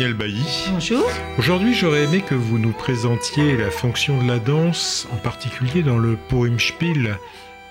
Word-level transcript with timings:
Daniel 0.00 0.16
Bailly. 0.16 0.64
Bonjour. 0.70 1.06
Aujourd'hui, 1.36 1.74
j'aurais 1.74 2.04
aimé 2.04 2.24
que 2.26 2.34
vous 2.34 2.58
nous 2.58 2.72
présentiez 2.72 3.58
la 3.58 3.70
fonction 3.70 4.22
de 4.22 4.26
la 4.26 4.38
danse, 4.38 5.06
en 5.12 5.18
particulier 5.18 5.82
dans 5.82 5.98
le 5.98 6.16
Purimspiel, 6.30 7.18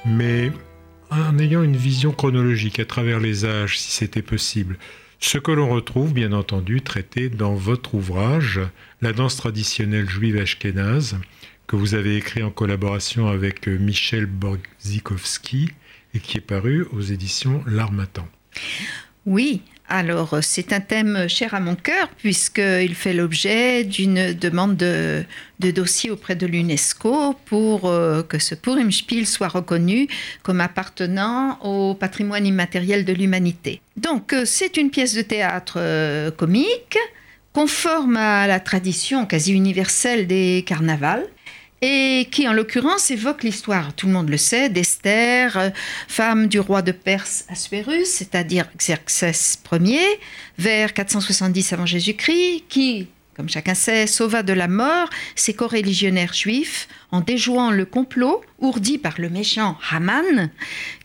mais 0.05 0.51
en 1.09 1.39
ayant 1.39 1.63
une 1.63 1.75
vision 1.75 2.11
chronologique 2.11 2.79
à 2.79 2.85
travers 2.85 3.19
les 3.19 3.45
âges, 3.45 3.79
si 3.79 3.91
c'était 3.91 4.21
possible. 4.21 4.77
Ce 5.19 5.39
que 5.39 5.51
l'on 5.51 5.69
retrouve, 5.69 6.13
bien 6.13 6.31
entendu, 6.31 6.81
traité 6.81 7.29
dans 7.29 7.55
votre 7.55 7.95
ouvrage, 7.95 8.59
La 9.01 9.11
danse 9.11 9.35
traditionnelle 9.35 10.07
juive 10.07 10.37
ashkénaze, 10.37 11.17
que 11.65 11.77
vous 11.77 11.95
avez 11.95 12.15
écrit 12.15 12.43
en 12.43 12.51
collaboration 12.51 13.27
avec 13.27 13.65
Michel 13.65 14.27
Borzikowski 14.27 15.71
et 16.13 16.19
qui 16.19 16.37
est 16.37 16.41
paru 16.41 16.85
aux 16.91 17.01
éditions 17.01 17.63
L'Armatan. 17.65 18.27
Oui, 19.25 19.63
alors 19.89 20.37
c'est 20.41 20.71
un 20.71 20.79
thème 20.79 21.27
cher 21.27 21.53
à 21.53 21.59
mon 21.59 21.75
cœur 21.75 22.07
puisqu'il 22.17 22.95
fait 22.95 23.13
l'objet 23.13 23.83
d'une 23.83 24.33
demande 24.33 24.77
de, 24.77 25.25
dossier 25.59 26.11
auprès 26.11 26.35
de 26.35 26.45
l'UNESCO 26.45 27.35
pour 27.45 27.89
euh, 27.89 28.23
que 28.23 28.39
ce 28.39 28.55
Purimspiel 28.55 29.25
soit 29.25 29.47
reconnu 29.47 30.07
comme 30.43 30.61
appartenant 30.61 31.59
au 31.61 31.95
patrimoine 31.95 32.45
immatériel 32.45 33.03
de 33.03 33.13
l'humanité. 33.13 33.81
Donc 33.97 34.33
euh, 34.33 34.45
c'est 34.45 34.77
une 34.77 34.89
pièce 34.89 35.15
de 35.15 35.21
théâtre 35.21 35.75
euh, 35.77 36.31
comique 36.31 36.97
conforme 37.53 38.15
à 38.15 38.47
la 38.47 38.59
tradition 38.59 39.25
quasi 39.25 39.53
universelle 39.53 40.27
des 40.27 40.63
carnavals 40.65 41.25
et 41.81 42.27
qui 42.31 42.47
en 42.47 42.53
l'occurrence 42.53 43.11
évoque 43.11 43.43
l'histoire, 43.43 43.93
tout 43.93 44.07
le 44.07 44.13
monde 44.13 44.29
le 44.29 44.37
sait, 44.37 44.69
d'Esther, 44.69 45.57
euh, 45.57 45.69
femme 46.07 46.47
du 46.47 46.59
roi 46.59 46.81
de 46.81 46.91
Perse 46.91 47.45
Assuérus, 47.47 48.09
c'est-à-dire 48.09 48.67
Xerxès 48.77 49.59
Ier, 49.71 50.19
vers 50.57 50.93
470 50.93 51.73
avant 51.73 51.85
Jésus-Christ, 51.85 52.65
qui, 52.67 53.07
comme 53.35 53.49
chacun 53.49 53.75
sait, 53.75 54.07
sauva 54.07 54.43
de 54.43 54.51
la 54.51 54.67
mort 54.67 55.09
ses 55.35 55.53
co-religionnaires 55.53 56.33
juifs 56.33 56.89
en 57.11 57.21
déjouant 57.21 57.71
le 57.71 57.85
complot 57.85 58.41
ourdi 58.59 58.97
par 58.97 59.15
le 59.17 59.29
méchant 59.29 59.77
Haman, 59.89 60.49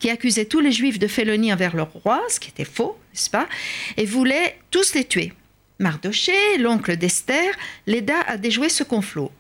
qui 0.00 0.10
accusait 0.10 0.46
tous 0.46 0.60
les 0.60 0.72
juifs 0.72 0.98
de 0.98 1.06
félonie 1.06 1.52
envers 1.52 1.76
leur 1.76 1.92
roi, 1.92 2.20
ce 2.28 2.40
qui 2.40 2.50
était 2.50 2.64
faux, 2.64 2.98
n'est-ce 3.12 3.30
pas, 3.30 3.48
et 3.96 4.06
voulait 4.06 4.58
tous 4.72 4.94
les 4.94 5.04
tuer. 5.04 5.32
Mardoché, 5.78 6.32
l'oncle 6.58 6.96
d'Esther, 6.96 7.52
l'aida 7.86 8.20
à 8.26 8.36
déjouer 8.36 8.68
ce 8.68 8.84
complot 8.84 9.30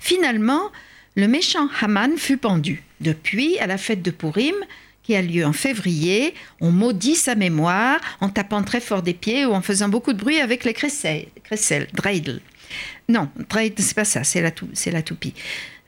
Finalement, 0.00 0.70
le 1.16 1.28
méchant 1.28 1.68
Haman 1.80 2.16
fut 2.16 2.36
pendu. 2.36 2.82
Depuis, 3.00 3.58
à 3.58 3.66
la 3.66 3.78
fête 3.78 4.02
de 4.02 4.10
Purim, 4.10 4.54
qui 5.02 5.16
a 5.16 5.22
lieu 5.22 5.44
en 5.46 5.52
février, 5.52 6.34
on 6.60 6.70
maudit 6.70 7.16
sa 7.16 7.34
mémoire 7.34 7.98
en 8.20 8.28
tapant 8.28 8.62
très 8.62 8.80
fort 8.80 9.02
des 9.02 9.14
pieds 9.14 9.46
ou 9.46 9.52
en 9.52 9.62
faisant 9.62 9.88
beaucoup 9.88 10.12
de 10.12 10.18
bruit 10.18 10.40
avec 10.40 10.64
les 10.64 10.74
crécelles, 10.74 11.28
dreidel. 11.94 12.40
Non, 13.08 13.30
dreidel, 13.48 13.84
c'est 13.84 13.94
pas 13.96 14.04
ça, 14.04 14.22
c'est 14.22 14.42
la, 14.42 14.52
la 14.92 15.02
toupie. 15.02 15.34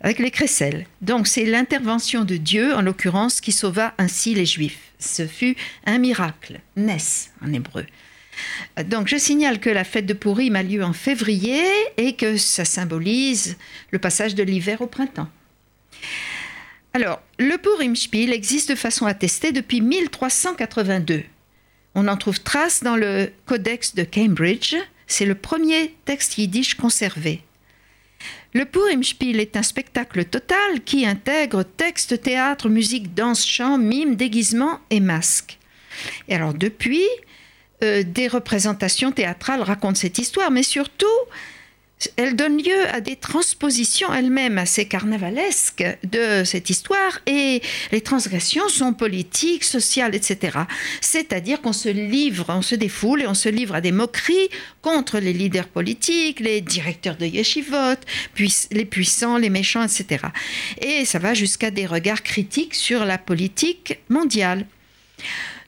Avec 0.00 0.18
les 0.20 0.30
crécelles. 0.30 0.86
Donc, 1.02 1.26
c'est 1.26 1.44
l'intervention 1.44 2.24
de 2.24 2.38
Dieu, 2.38 2.74
en 2.74 2.80
l'occurrence, 2.80 3.42
qui 3.42 3.52
sauva 3.52 3.92
ainsi 3.98 4.34
les 4.34 4.46
Juifs. 4.46 4.92
Ce 4.98 5.26
fut 5.26 5.56
un 5.84 5.98
miracle, 5.98 6.60
Nes 6.76 7.28
en 7.44 7.52
hébreu. 7.52 7.84
Donc 8.84 9.08
je 9.08 9.16
signale 9.16 9.60
que 9.60 9.70
la 9.70 9.84
fête 9.84 10.06
de 10.06 10.14
Purim 10.14 10.56
a 10.56 10.62
lieu 10.62 10.82
en 10.84 10.92
février 10.92 11.62
et 11.96 12.14
que 12.14 12.36
ça 12.36 12.64
symbolise 12.64 13.56
le 13.90 13.98
passage 13.98 14.34
de 14.34 14.42
l'hiver 14.42 14.80
au 14.80 14.86
printemps. 14.86 15.28
Alors, 16.92 17.20
le 17.38 17.56
Purim 17.56 17.94
Spiel 17.94 18.32
existe 18.32 18.70
de 18.70 18.74
façon 18.74 19.06
attestée 19.06 19.52
depuis 19.52 19.80
1382. 19.80 21.22
On 21.94 22.08
en 22.08 22.16
trouve 22.16 22.40
trace 22.40 22.82
dans 22.82 22.96
le 22.96 23.30
Codex 23.46 23.94
de 23.94 24.04
Cambridge. 24.04 24.74
C'est 25.06 25.26
le 25.26 25.34
premier 25.34 25.94
texte 26.04 26.38
yiddish 26.38 26.74
conservé. 26.74 27.42
Le 28.52 28.64
Purim 28.64 29.04
Spiel 29.04 29.38
est 29.38 29.56
un 29.56 29.62
spectacle 29.62 30.24
total 30.24 30.82
qui 30.84 31.06
intègre 31.06 31.62
texte, 31.62 32.20
théâtre, 32.20 32.68
musique, 32.68 33.14
danse, 33.14 33.46
chant, 33.46 33.78
mime, 33.78 34.16
déguisement 34.16 34.80
et 34.90 35.00
masque. 35.00 35.58
Et 36.28 36.34
alors 36.34 36.54
depuis, 36.54 37.06
euh, 37.82 38.02
des 38.02 38.28
représentations 38.28 39.12
théâtrales 39.12 39.62
racontent 39.62 39.94
cette 39.94 40.18
histoire, 40.18 40.50
mais 40.50 40.62
surtout, 40.62 41.06
elle 42.16 42.34
donne 42.36 42.56
lieu 42.56 42.86
à 42.92 43.00
des 43.00 43.16
transpositions 43.16 44.12
elles-mêmes 44.12 44.58
assez 44.58 44.86
carnavalesques 44.86 45.84
de 46.04 46.44
cette 46.44 46.70
histoire 46.70 47.20
et 47.26 47.60
les 47.92 48.00
transgressions 48.00 48.68
sont 48.68 48.94
politiques, 48.94 49.64
sociales, 49.64 50.14
etc. 50.14 50.58
C'est-à-dire 51.00 51.60
qu'on 51.60 51.72
se 51.72 51.88
livre, 51.88 52.46
on 52.48 52.62
se 52.62 52.74
défoule 52.74 53.22
et 53.22 53.26
on 53.26 53.34
se 53.34 53.48
livre 53.48 53.74
à 53.74 53.80
des 53.80 53.92
moqueries 53.92 54.48
contre 54.80 55.18
les 55.18 55.32
leaders 55.32 55.68
politiques, 55.68 56.40
les 56.40 56.60
directeurs 56.60 57.16
de 57.16 57.26
yeshivot, 57.26 57.98
les 58.70 58.84
puissants, 58.84 59.36
les 59.36 59.50
méchants, 59.50 59.82
etc. 59.82 60.26
Et 60.80 61.04
ça 61.04 61.18
va 61.18 61.34
jusqu'à 61.34 61.70
des 61.70 61.86
regards 61.86 62.22
critiques 62.22 62.74
sur 62.74 63.04
la 63.04 63.18
politique 63.18 63.98
mondiale. 64.08 64.64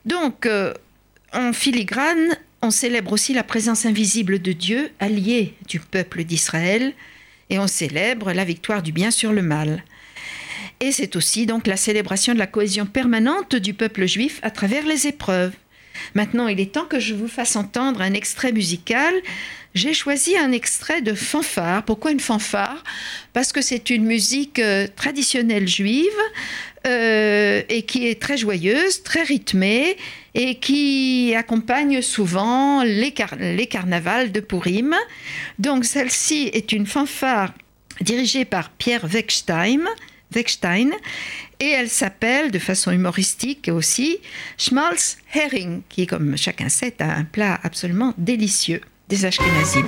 Donc, 0.07 0.47
euh, 0.47 0.73
en 1.33 1.53
filigrane, 1.53 2.37
on 2.61 2.71
célèbre 2.71 3.13
aussi 3.13 3.35
la 3.35 3.43
présence 3.43 3.87
invisible 3.87 4.41
de 4.41 4.53
Dieu, 4.53 4.91
allié 5.01 5.55
du 5.69 5.81
peuple 5.81 6.25
d'Israël, 6.25 6.93
et 7.51 7.59
on 7.59 7.67
célèbre 7.67 8.33
la 8.33 8.45
victoire 8.45 8.83
du 8.83 8.93
bien 8.93 9.11
sur 9.11 9.33
le 9.33 9.43
mal. 9.43 9.85
Et 10.81 10.93
c'est 10.93 11.17
aussi 11.17 11.47
donc 11.47 11.67
la 11.67 11.77
célébration 11.77 12.35
de 12.35 12.39
la 12.39 12.47
cohésion 12.47 12.87
permanente 12.87 13.57
du 13.57 13.75
peuple 13.75 14.07
juif 14.07 14.41
à 14.43 14.51
travers 14.51 14.87
les 14.87 15.07
épreuves. 15.07 15.53
Maintenant, 16.15 16.49
il 16.49 16.61
est 16.61 16.73
temps 16.73 16.87
que 16.87 17.01
je 17.01 17.15
vous 17.15 17.29
fasse 17.29 17.57
entendre 17.57 18.01
un 18.01 18.15
extrait 18.15 18.53
musical. 18.53 19.15
J'ai 19.75 19.95
choisi 19.95 20.37
un 20.37 20.53
extrait 20.53 21.03
de 21.03 21.15
fanfare. 21.15 21.85
Pourquoi 21.85 22.11
une 22.11 22.21
fanfare? 22.21 22.83
Parce 23.33 23.53
que 23.53 23.63
c'est 23.63 23.91
une 23.91 24.05
musique 24.05 24.59
euh, 24.59 24.87
traditionnelle 24.97 25.69
juive 25.69 26.09
euh, 26.87 27.63
et 27.69 27.83
qui 27.83 28.09
est 28.09 28.21
très 28.21 28.37
joyeuse, 28.37 29.03
très 29.03 29.23
rythmée 29.23 29.97
et 30.35 30.57
qui 30.57 31.35
accompagne 31.37 32.03
souvent 32.03 32.83
les, 32.83 33.15
les 33.39 33.67
carnavals 33.67 34.33
de 34.33 34.41
Purim. 34.41 34.95
Donc 35.59 35.85
celle-ci 35.85 36.51
est 36.53 36.73
une 36.73 36.87
fanfare 36.87 37.53
dirigée 38.01 38.45
par 38.45 38.71
Pierre 38.71 39.05
Weckstein, 39.05 39.83
Weckstein 40.35 40.91
et 41.61 41.69
elle 41.69 41.89
s'appelle 41.89 42.51
de 42.51 42.59
façon 42.59 42.91
humoristique 42.91 43.71
aussi 43.73 44.19
Schmalz 44.59 45.19
Hering, 45.35 45.83
qui 45.89 46.07
comme 46.07 46.37
chacun 46.37 46.69
sait 46.69 46.97
un 47.01 47.25
plat 47.25 47.61
absolument 47.63 48.15
délicieux 48.19 48.81
des 49.09 49.25
Ashkenazim. 49.25 49.87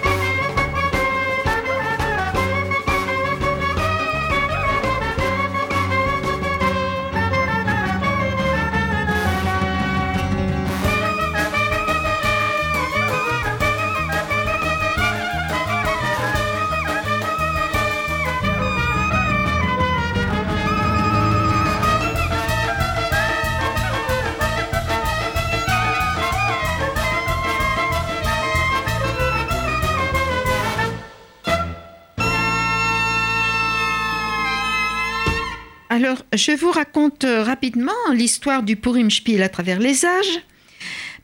Alors, 35.91 36.25
je 36.33 36.53
vous 36.53 36.71
raconte 36.71 37.25
euh, 37.25 37.43
rapidement 37.43 37.93
l'histoire 38.13 38.63
du 38.63 38.77
Purim 38.77 39.11
Spiel 39.11 39.43
à 39.43 39.49
travers 39.49 39.79
les 39.79 40.05
âges. 40.05 40.41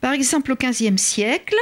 Par 0.01 0.13
exemple, 0.13 0.51
au 0.51 0.55
XVe 0.55 0.97
siècle, 0.97 1.55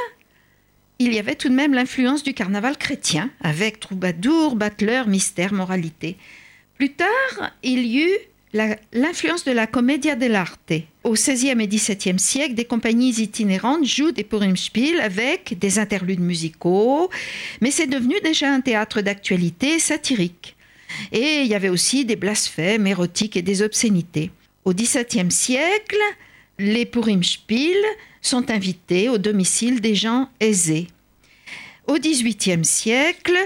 il 1.00 1.13
y 1.13 1.19
avait 1.19 1.36
tout 1.36 1.50
de 1.50 1.54
même 1.54 1.74
l'influence 1.74 2.24
du 2.24 2.34
carnaval 2.34 2.78
chrétien, 2.78 3.30
avec 3.42 3.80
troubadour, 3.80 4.56
battleur, 4.56 5.07
mystère, 5.07 5.54
moralité. 5.54 6.18
Plus 6.78 6.92
tard, 6.92 7.51
il 7.63 7.86
y 7.86 8.04
eut 8.04 8.18
l'influence 8.94 9.45
de 9.45 9.52
la 9.52 9.68
commedia 9.68 10.16
dell'arte. 10.16 10.74
Au 11.04 11.13
XVIe 11.13 11.62
et 11.62 11.68
XVIIe 11.68 12.19
siècle, 12.19 12.56
des 12.56 12.66
compagnies 12.66 13.12
itinérantes 13.12 13.86
jouent 13.86 14.12
des 14.12 14.24
Purimspiel 14.24 15.00
avec 15.00 15.57
des 15.57 15.80
interludes 15.80 16.19
musicaux, 16.19 17.10
mais 17.62 17.72
c'est 17.72 17.88
devenu 17.88 18.16
déjà 18.24 18.52
un 18.52 18.62
théâtre 18.62 19.02
d'actualité 19.02 19.80
satirique. 19.80 20.56
Et 21.12 21.41
il 21.41 21.47
y 21.47 21.56
avait 21.56 21.69
aussi 21.69 22.06
des 22.06 22.15
blasphèmes 22.15 22.88
érotiques 22.88 23.38
et 23.38 23.41
des 23.41 23.62
obscénités. 23.62 24.31
Au 24.65 24.74
XVIIe 24.74 25.31
siècle, 25.31 25.97
les 26.57 26.86
Purimspiel 26.86 27.77
sont 28.21 28.51
invités 28.51 29.09
au 29.09 29.18
domicile 29.18 29.81
des 29.81 29.95
gens 29.95 30.30
aisés. 30.39 30.88
Au 31.88 31.97
XVIIIe 31.97 32.65
siècle, 32.65 33.38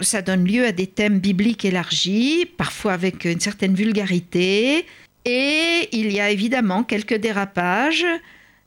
ça 0.00 0.22
donne 0.22 0.44
lieu 0.44 0.66
à 0.66 0.72
des 0.72 0.86
thèmes 0.86 1.20
bibliques 1.20 1.64
élargis, 1.64 2.46
parfois 2.56 2.92
avec 2.92 3.24
une 3.24 3.40
certaine 3.40 3.74
vulgarité, 3.74 4.86
et 5.24 5.88
il 5.92 6.12
y 6.12 6.20
a 6.20 6.30
évidemment 6.30 6.82
quelques 6.82 7.14
dérapages 7.14 8.06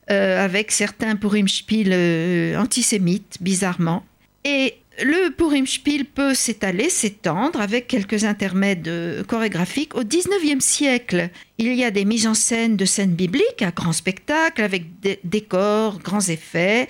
euh, 0.10 0.44
avec 0.44 0.72
certains 0.72 1.16
Purimspiel 1.16 1.90
euh, 1.92 2.58
antisémites, 2.58 3.38
bizarrement. 3.42 4.06
Et 4.46 4.76
le 5.04 5.30
Purimspiel 5.30 6.06
peut 6.06 6.34
s'étaler, 6.34 6.90
s'étendre 6.90 7.62
avec 7.62 7.88
quelques 7.88 8.24
intermèdes 8.24 9.24
chorégraphiques. 9.28 9.96
Au 9.96 10.04
XIXe 10.04 10.64
siècle, 10.64 11.30
il 11.58 11.74
y 11.74 11.84
a 11.84 11.92
des 11.92 12.06
mises 12.06 12.28
en 12.28 12.34
scène 12.34 12.78
de 12.78 12.86
scènes 12.86 13.14
bibliques 13.14 13.62
à 13.62 13.72
grand 13.72 13.94
spectacle, 13.94 14.64
avec 14.64 15.00
des 15.00 15.20
décors, 15.24 16.00
grands 16.00 16.28
effets. 16.28 16.88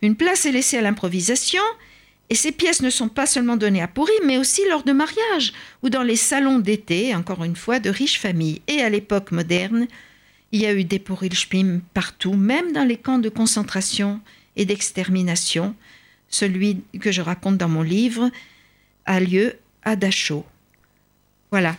Une 0.00 0.16
place 0.16 0.46
est 0.46 0.52
laissée 0.52 0.78
à 0.78 0.82
l'improvisation. 0.82 1.62
Et 2.30 2.36
ces 2.36 2.52
pièces 2.52 2.80
ne 2.80 2.90
sont 2.90 3.08
pas 3.08 3.26
seulement 3.26 3.56
données 3.56 3.82
à 3.82 3.88
Purim, 3.88 4.24
mais 4.24 4.38
aussi 4.38 4.62
lors 4.68 4.84
de 4.84 4.92
mariages 4.92 5.52
ou 5.82 5.90
dans 5.90 6.04
les 6.04 6.16
salons 6.16 6.60
d'été, 6.60 7.14
encore 7.14 7.42
une 7.42 7.56
fois, 7.56 7.80
de 7.80 7.90
riches 7.90 8.20
familles. 8.20 8.62
Et 8.68 8.80
à 8.80 8.88
l'époque 8.88 9.32
moderne, 9.32 9.88
il 10.52 10.62
y 10.62 10.66
a 10.66 10.72
eu 10.72 10.84
des 10.84 11.00
Purilspim 11.00 11.80
partout, 11.92 12.34
même 12.34 12.72
dans 12.72 12.84
les 12.84 12.96
camps 12.96 13.18
de 13.18 13.28
concentration 13.28 14.20
et 14.56 14.64
d'extermination. 14.64 15.74
Celui 16.30 16.82
que 17.00 17.12
je 17.12 17.20
raconte 17.20 17.58
dans 17.58 17.68
mon 17.68 17.82
livre 17.82 18.30
a 19.04 19.20
lieu 19.20 19.54
à 19.82 19.96
Dachau. 19.96 20.44
Voilà. 21.50 21.76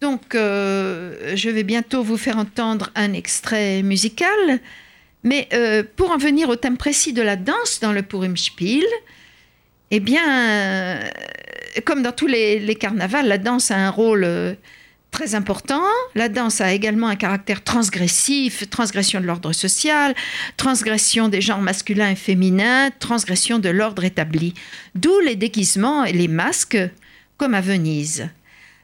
Donc, 0.00 0.34
euh, 0.34 1.34
je 1.34 1.48
vais 1.48 1.62
bientôt 1.62 2.02
vous 2.02 2.18
faire 2.18 2.36
entendre 2.36 2.90
un 2.94 3.14
extrait 3.14 3.82
musical. 3.82 4.60
Mais 5.22 5.48
euh, 5.54 5.82
pour 5.96 6.10
en 6.10 6.18
venir 6.18 6.50
au 6.50 6.56
thème 6.56 6.76
précis 6.76 7.14
de 7.14 7.22
la 7.22 7.36
danse 7.36 7.80
dans 7.80 7.92
le 7.92 8.02
Purimspiel, 8.02 8.84
eh 9.90 10.00
bien, 10.00 10.22
euh, 10.28 11.08
comme 11.86 12.02
dans 12.02 12.12
tous 12.12 12.26
les, 12.26 12.74
carnavals, 12.78 13.26
la 13.26 13.38
danse 13.38 13.70
a 13.70 13.76
un 13.76 13.90
rôle 13.90 14.56
très 15.14 15.36
important. 15.36 15.84
La 16.16 16.28
danse 16.28 16.60
a 16.60 16.72
également 16.72 17.06
un 17.06 17.14
caractère 17.14 17.62
transgressif, 17.62 18.68
transgression 18.68 19.20
de 19.20 19.26
l'ordre 19.26 19.52
social, 19.52 20.12
transgression 20.56 21.28
des 21.28 21.40
genres 21.40 21.60
masculins 21.60 22.10
et 22.10 22.16
féminins, 22.16 22.90
transgression 22.98 23.60
de 23.60 23.68
l'ordre 23.68 24.02
établi. 24.02 24.54
D'où 24.96 25.20
les 25.20 25.36
déguisements 25.36 26.04
et 26.04 26.12
les 26.12 26.26
masques, 26.26 26.78
comme 27.36 27.54
à 27.54 27.60
Venise. 27.60 28.28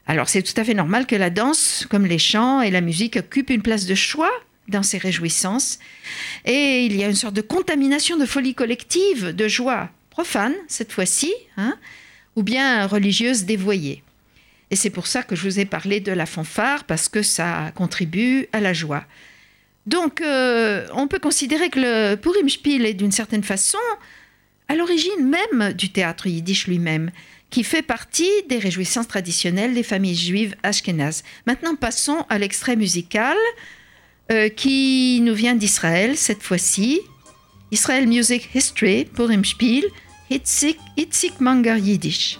Alors 0.07 0.29
c'est 0.29 0.41
tout 0.41 0.53
à 0.55 0.63
fait 0.63 0.73
normal 0.73 1.05
que 1.05 1.17
la 1.17 1.29
danse, 1.29 1.85
comme 1.89 2.05
les 2.05 2.17
chants 2.17 2.61
et 2.61 2.71
la 2.71 2.79
musique, 2.79 3.17
occupent 3.17 3.49
une 3.49 3.61
place 3.61 3.85
de 3.85 3.95
choix 3.95 4.31
dans 4.69 4.83
ces 4.83 4.99
réjouissances. 4.99 5.79
Et 6.45 6.85
il 6.85 6.95
y 6.95 7.03
a 7.03 7.09
une 7.09 7.15
sorte 7.15 7.35
de 7.35 7.41
contamination 7.41 8.15
de 8.15 8.25
folie 8.25 8.55
collective, 8.55 9.35
de 9.35 9.47
joie 9.49 9.89
profane 10.09 10.55
cette 10.69 10.93
fois-ci, 10.93 11.33
hein, 11.57 11.75
ou 12.37 12.43
bien 12.43 12.87
religieuse 12.87 13.43
dévoyée. 13.43 14.01
Et 14.71 14.77
c'est 14.77 14.89
pour 14.89 15.05
ça 15.05 15.21
que 15.21 15.35
je 15.35 15.43
vous 15.43 15.59
ai 15.59 15.65
parlé 15.65 15.99
de 15.99 16.13
la 16.13 16.25
fanfare, 16.25 16.85
parce 16.85 17.09
que 17.09 17.21
ça 17.21 17.71
contribue 17.75 18.47
à 18.53 18.61
la 18.61 18.73
joie. 18.73 19.05
Donc, 19.85 20.21
euh, 20.21 20.87
on 20.93 21.07
peut 21.07 21.19
considérer 21.19 21.69
que 21.69 21.79
le 21.79 22.15
Purimspiel 22.15 22.85
est 22.85 22.93
d'une 22.93 23.11
certaine 23.11 23.43
façon 23.43 23.77
à 24.69 24.75
l'origine 24.75 25.27
même 25.27 25.73
du 25.73 25.91
théâtre 25.91 26.27
yiddish 26.27 26.67
lui-même, 26.67 27.11
qui 27.49 27.65
fait 27.65 27.81
partie 27.81 28.31
des 28.47 28.57
réjouissances 28.57 29.09
traditionnelles 29.09 29.73
des 29.73 29.83
familles 29.83 30.15
juives 30.15 30.55
ashkénazes. 30.63 31.23
Maintenant, 31.45 31.75
passons 31.75 32.25
à 32.29 32.37
l'extrait 32.37 32.77
musical 32.77 33.35
euh, 34.31 34.47
qui 34.47 35.19
nous 35.21 35.33
vient 35.33 35.55
d'Israël 35.55 36.15
cette 36.15 36.43
fois-ci. 36.43 37.01
Israel 37.71 38.07
Music 38.07 38.49
History, 38.55 39.03
Purimspiel, 39.03 39.83
Hitzik, 40.29 40.77
Hitzik 40.95 41.41
Manger 41.41 41.77
Yiddish. 41.77 42.39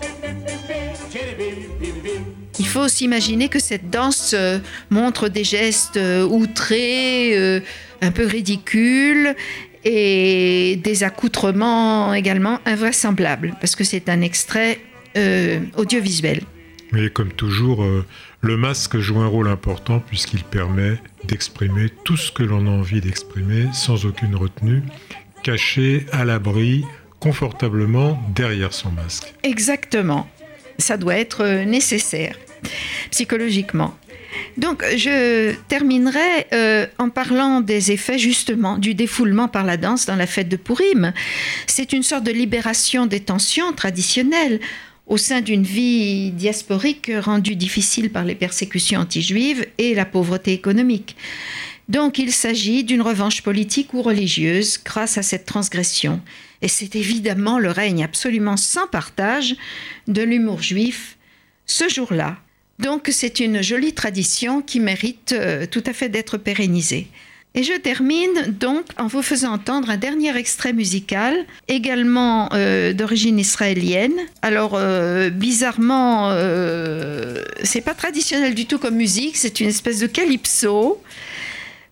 Il 2.59 2.67
faut 2.67 2.87
s'imaginer 2.87 3.49
que 3.49 3.59
cette 3.59 3.89
danse 3.89 4.33
euh, 4.37 4.59
montre 4.89 5.29
des 5.29 5.43
gestes 5.43 5.97
euh, 5.97 6.25
outrés, 6.25 7.37
euh, 7.37 7.59
un 8.01 8.11
peu 8.11 8.25
ridicules 8.25 9.35
et 9.83 10.79
des 10.83 11.03
accoutrements 11.03 12.13
également 12.13 12.59
invraisemblables, 12.65 13.55
parce 13.59 13.75
que 13.75 13.83
c'est 13.83 14.09
un 14.09 14.21
extrait 14.21 14.79
euh, 15.17 15.59
audiovisuel. 15.75 16.41
Mais 16.91 17.09
comme 17.09 17.31
toujours, 17.31 17.83
euh, 17.83 18.05
le 18.41 18.57
masque 18.57 18.97
joue 18.97 19.19
un 19.19 19.27
rôle 19.27 19.47
important 19.47 19.99
puisqu'il 19.99 20.43
permet 20.43 20.97
d'exprimer 21.23 21.89
tout 22.03 22.17
ce 22.17 22.31
que 22.31 22.43
l'on 22.43 22.67
a 22.67 22.69
envie 22.69 23.01
d'exprimer 23.01 23.67
sans 23.73 24.05
aucune 24.05 24.35
retenue, 24.35 24.83
caché 25.41 26.05
à 26.11 26.25
l'abri, 26.25 26.83
confortablement 27.19 28.21
derrière 28.35 28.73
son 28.73 28.91
masque. 28.91 29.33
Exactement. 29.43 30.27
Ça 30.77 30.97
doit 30.97 31.15
être 31.15 31.43
euh, 31.43 31.65
nécessaire 31.65 32.37
psychologiquement. 33.09 33.95
Donc, 34.57 34.83
je 34.95 35.53
terminerai 35.67 36.47
euh, 36.53 36.85
en 36.97 37.09
parlant 37.09 37.61
des 37.61 37.91
effets 37.91 38.17
justement 38.17 38.77
du 38.77 38.93
défoulement 38.93 39.47
par 39.47 39.65
la 39.65 39.77
danse 39.77 40.05
dans 40.05 40.15
la 40.15 40.27
fête 40.27 40.49
de 40.49 40.55
Purim. 40.55 41.13
C'est 41.67 41.93
une 41.93 42.03
sorte 42.03 42.23
de 42.23 42.31
libération 42.31 43.05
des 43.05 43.19
tensions 43.19 43.73
traditionnelles 43.73 44.59
au 45.07 45.17
sein 45.17 45.41
d'une 45.41 45.63
vie 45.63 46.31
diasporique 46.31 47.11
rendue 47.19 47.55
difficile 47.55 48.09
par 48.09 48.23
les 48.23 48.35
persécutions 48.35 49.01
anti-juives 49.01 49.65
et 49.77 49.93
la 49.93 50.05
pauvreté 50.05 50.53
économique. 50.53 51.17
Donc 51.91 52.19
il 52.19 52.31
s'agit 52.31 52.85
d'une 52.85 53.01
revanche 53.01 53.41
politique 53.41 53.93
ou 53.93 54.01
religieuse 54.01 54.79
grâce 54.81 55.17
à 55.17 55.23
cette 55.23 55.45
transgression. 55.45 56.21
Et 56.61 56.69
c'est 56.69 56.95
évidemment 56.95 57.59
le 57.59 57.69
règne 57.69 58.01
absolument 58.01 58.55
sans 58.55 58.87
partage 58.87 59.57
de 60.07 60.21
l'humour 60.21 60.61
juif 60.61 61.17
ce 61.65 61.89
jour-là. 61.89 62.37
Donc 62.79 63.09
c'est 63.11 63.41
une 63.41 63.61
jolie 63.61 63.93
tradition 63.93 64.61
qui 64.61 64.79
mérite 64.79 65.33
euh, 65.33 65.65
tout 65.65 65.83
à 65.85 65.91
fait 65.91 66.07
d'être 66.07 66.37
pérennisée. 66.37 67.09
Et 67.53 67.63
je 67.63 67.73
termine 67.73 68.55
donc 68.57 68.85
en 68.97 69.07
vous 69.07 69.21
faisant 69.21 69.51
entendre 69.51 69.89
un 69.89 69.97
dernier 69.97 70.35
extrait 70.37 70.71
musical, 70.71 71.35
également 71.67 72.47
euh, 72.53 72.93
d'origine 72.93 73.37
israélienne. 73.37 74.13
Alors 74.41 74.75
euh, 74.75 75.29
bizarrement, 75.29 76.29
euh, 76.31 77.43
c'est 77.63 77.81
pas 77.81 77.93
traditionnel 77.93 78.55
du 78.55 78.65
tout 78.65 78.79
comme 78.79 78.95
musique, 78.95 79.35
c'est 79.35 79.59
une 79.59 79.67
espèce 79.67 79.99
de 79.99 80.07
calypso. 80.07 81.01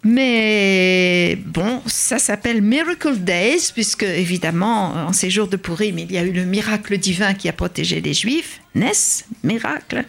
Mais 0.04 1.38
bon, 1.46 1.82
ça 1.86 2.20
s'appelle 2.20 2.62
Miracle 2.62 3.18
Days, 3.18 3.72
puisque 3.74 4.04
évidemment, 4.04 4.94
en 4.94 5.12
ces 5.12 5.30
jours 5.30 5.50
de 5.50 5.58
Purim, 5.58 6.00
il 6.00 6.12
y 6.12 6.18
a 6.18 6.24
eu 6.24 6.32
le 6.32 6.46
miracle 6.46 6.98
divin 6.98 7.34
qui 7.34 7.50
a 7.50 7.54
protégé 7.54 8.00
les 8.00 8.14
Juifs. 8.14 8.62
N'est-ce? 8.76 9.26
Miracle. 9.44 10.06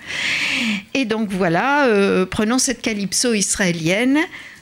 Et 0.95 1.07
donc 1.07 1.31
voilà, 1.31 1.87
euh, 1.87 2.25
prenons 2.25 2.59
cette 2.59 2.83
calypso 2.83 3.35
israélienne 3.35 4.19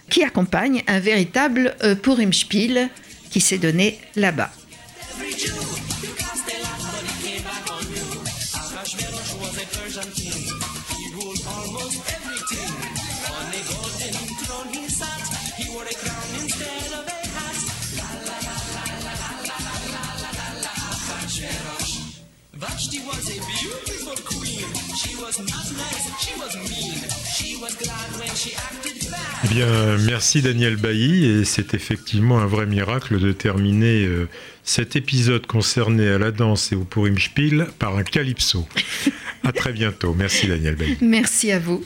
qui 0.08 0.24
accompagne 0.24 0.82
un 0.86 0.98
véritable 0.98 1.76
euh, 1.82 1.94
Purim-Spiel 1.94 2.88
qui 3.30 3.42
s'est 3.42 3.58
donné 3.58 3.98
là-bas. 4.16 4.50
Vashti 22.58 22.98
was 23.06 23.28
a 23.30 23.40
beautiful 23.46 24.16
queen. 24.24 24.66
She 24.96 25.14
was 25.16 25.38
not 25.38 25.66
nice, 25.76 26.10
she 26.18 26.34
was 26.40 26.56
mean. 26.56 26.98
She 27.32 27.56
was 27.62 27.76
glad 27.76 28.10
when 28.18 28.34
she 28.34 28.56
acted 28.56 29.10
bad. 29.10 29.20
Eh 29.44 29.48
bien, 29.48 29.98
merci 30.06 30.42
Daniel 30.42 30.76
Bailly, 30.76 31.24
et 31.24 31.44
c'est 31.44 31.74
effectivement 31.74 32.40
un 32.40 32.46
vrai 32.46 32.66
miracle 32.66 33.20
de 33.20 33.30
terminer 33.30 34.06
euh, 34.06 34.28
cet 34.64 34.96
épisode 34.96 35.46
concerné 35.46 36.08
à 36.08 36.18
la 36.18 36.32
danse 36.32 36.72
et 36.72 36.74
au 36.74 36.82
Purim 36.82 37.18
Spiel 37.18 37.68
par 37.78 37.96
un 37.96 38.02
calypso. 38.02 38.66
à 39.44 39.52
très 39.52 39.72
bientôt. 39.72 40.14
Merci 40.14 40.48
Daniel 40.48 40.74
Bailly. 40.74 40.96
Merci 41.00 41.52
à 41.52 41.60
vous. 41.60 41.84